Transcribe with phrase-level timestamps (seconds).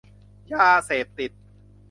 [0.51, 1.31] ยาเสพติด